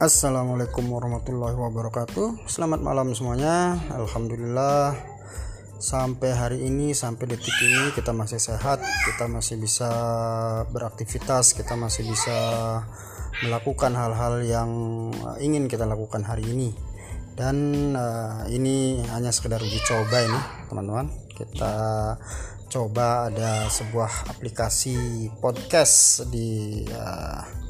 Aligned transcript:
Assalamualaikum 0.00 0.88
warahmatullahi 0.96 1.52
wabarakatuh. 1.60 2.48
Selamat 2.48 2.80
malam 2.80 3.12
semuanya. 3.12 3.76
Alhamdulillah 3.92 4.96
Sampai 5.76 6.32
hari 6.32 6.64
ini 6.64 6.96
Sampai 6.96 7.28
detik 7.28 7.52
ini 7.60 7.92
kita 7.92 8.16
masih 8.16 8.40
sehat 8.40 8.80
Kita 8.80 9.28
masih 9.28 9.60
bisa 9.60 9.92
beraktivitas 10.72 11.52
Kita 11.52 11.76
masih 11.76 12.08
bisa 12.08 12.32
Melakukan 13.44 13.92
hal-hal 13.92 14.40
yang 14.40 14.70
Ingin 15.36 15.68
kita 15.68 15.84
lakukan 15.84 16.24
hari 16.24 16.48
ini. 16.48 16.72
Dan 17.36 17.92
uh, 17.92 18.48
ini 18.48 19.04
Hanya 19.04 19.36
sekedar 19.36 19.60
uji 19.60 19.84
coba 19.84 20.16
ini 20.24 20.40
Teman-teman. 20.72 21.12
Kita 21.28 21.76
coba 22.72 23.28
ada 23.28 23.68
sebuah 23.68 24.32
aplikasi 24.32 25.28
podcast 25.44 26.24
di 26.32 26.88
uh, 26.88 27.68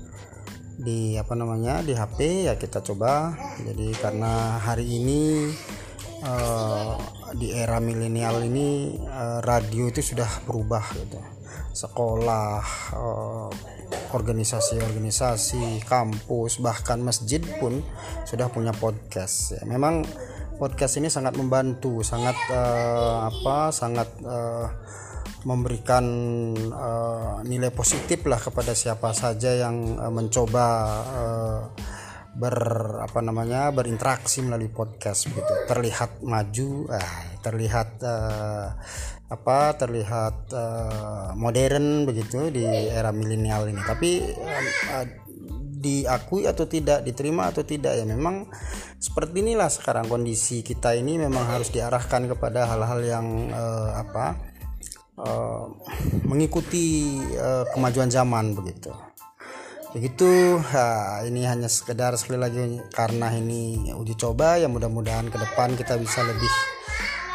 di 0.80 1.20
apa 1.20 1.36
namanya 1.36 1.84
di 1.84 1.92
HP 1.92 2.48
ya 2.48 2.56
kita 2.56 2.80
coba. 2.80 3.36
Jadi 3.60 3.92
karena 4.00 4.56
hari 4.56 4.88
ini 4.88 5.52
uh, 6.24 6.96
di 7.36 7.52
era 7.52 7.76
milenial 7.78 8.40
ini 8.48 8.96
uh, 9.04 9.44
radio 9.44 9.92
itu 9.92 10.00
sudah 10.00 10.40
berubah 10.48 10.84
gitu. 10.96 11.20
Sekolah 11.76 12.64
uh, 12.96 13.50
organisasi-organisasi 14.10 15.84
kampus 15.86 16.58
bahkan 16.58 16.98
masjid 17.04 17.44
pun 17.60 17.84
sudah 18.24 18.48
punya 18.48 18.72
podcast 18.72 19.60
ya. 19.60 19.62
Memang 19.68 20.02
podcast 20.56 20.96
ini 21.00 21.12
sangat 21.12 21.36
membantu 21.36 22.00
sangat 22.00 22.36
uh, 22.52 23.28
apa 23.28 23.72
sangat 23.72 24.08
uh, 24.24 24.68
memberikan 25.44 26.04
uh, 26.68 27.40
nilai 27.44 27.72
positif 27.72 28.24
lah 28.28 28.40
kepada 28.40 28.76
siapa 28.76 29.12
saja 29.16 29.56
yang 29.56 29.96
uh, 29.96 30.12
mencoba 30.12 30.66
uh, 31.08 31.62
ber 32.30 32.56
apa 33.02 33.18
namanya 33.20 33.74
berinteraksi 33.74 34.46
melalui 34.46 34.70
podcast 34.70 35.26
begitu 35.26 35.50
terlihat 35.66 36.22
maju 36.22 36.86
uh, 36.88 37.16
terlihat 37.42 37.98
uh, 38.06 38.78
apa 39.30 39.58
terlihat 39.78 40.50
uh, 40.54 41.34
modern 41.34 42.06
begitu 42.06 42.50
di 42.54 42.66
era 42.66 43.10
milenial 43.10 43.66
ini. 43.66 43.82
Tapi 43.82 44.10
uh, 44.30 45.06
diakui 45.80 46.44
atau 46.44 46.68
tidak 46.68 47.00
diterima 47.08 47.48
atau 47.48 47.64
tidak 47.64 47.96
ya 47.96 48.04
memang 48.04 48.44
seperti 49.00 49.40
inilah 49.40 49.72
sekarang 49.72 50.12
kondisi 50.12 50.60
kita 50.60 50.92
ini 50.92 51.16
memang 51.16 51.48
harus 51.48 51.72
diarahkan 51.72 52.28
kepada 52.28 52.68
hal-hal 52.68 53.00
yang 53.00 53.26
apa 53.96 54.36
uh, 55.20 55.64
mengikuti 56.24 57.16
uh, 57.36 57.68
kemajuan 57.72 58.08
zaman 58.08 58.56
begitu. 58.56 58.92
Begitu 59.90 60.62
nah, 60.70 61.26
ini 61.26 61.42
hanya 61.50 61.66
sekedar 61.66 62.14
sekali 62.14 62.38
lagi 62.38 62.78
karena 62.94 63.34
ini 63.34 63.90
uji 63.90 64.14
coba 64.14 64.54
ya 64.54 64.70
mudah-mudahan 64.70 65.26
ke 65.26 65.34
depan 65.34 65.74
kita 65.74 65.98
bisa 65.98 66.22
lebih 66.22 66.52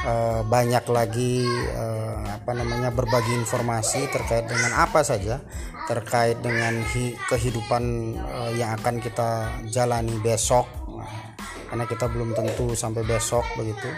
uh, 0.08 0.40
banyak 0.48 0.86
lagi 0.88 1.44
uh, 1.76 2.24
apa 2.40 2.56
namanya 2.56 2.96
berbagi 2.96 3.36
informasi 3.36 4.08
terkait 4.08 4.48
dengan 4.48 4.72
apa 4.72 5.04
saja 5.04 5.44
terkait 5.86 6.40
dengan 6.40 6.80
kehidupan 7.28 8.16
uh, 8.24 8.52
yang 8.56 8.72
akan 8.80 9.04
kita 9.04 9.52
jalani 9.68 10.16
besok. 10.24 10.66
Nah, 10.96 11.36
karena 11.68 11.84
kita 11.92 12.08
belum 12.08 12.32
tentu 12.32 12.72
sampai 12.72 13.04
besok 13.04 13.44
begitu 13.60 13.92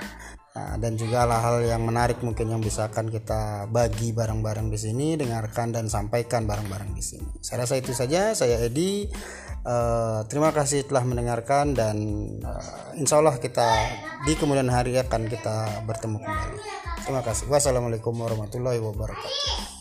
Nah, 0.57 0.73
dan 0.81 0.97
juga 0.97 1.29
hal-hal 1.29 1.69
yang 1.69 1.85
menarik 1.85 2.17
mungkin 2.25 2.49
yang 2.49 2.57
bisa 2.57 2.89
akan 2.89 3.13
kita 3.13 3.69
bagi 3.69 4.09
bareng-bareng 4.09 4.73
di 4.73 4.79
sini, 4.81 5.13
dengarkan 5.13 5.69
dan 5.69 5.85
sampaikan 5.85 6.49
bareng-bareng 6.49 6.97
di 6.97 7.03
sini. 7.05 7.29
Saya 7.45 7.61
rasa 7.61 7.77
itu 7.77 7.93
saja. 7.93 8.33
Saya 8.33 8.57
Edi. 8.65 9.05
Uh, 9.61 10.25
terima 10.31 10.49
kasih 10.55 10.87
telah 10.89 11.05
mendengarkan 11.05 11.77
dan 11.77 11.97
uh, 12.41 12.97
insya 12.97 13.21
Allah 13.21 13.37
kita 13.37 13.67
di 14.25 14.33
kemudian 14.33 14.71
hari 14.73 14.97
akan 14.97 15.29
kita 15.29 15.85
bertemu 15.85 16.25
kembali. 16.25 16.59
Terima 17.05 17.21
kasih. 17.21 17.45
Wassalamualaikum 17.53 18.17
warahmatullahi 18.17 18.81
wabarakatuh. 18.81 19.76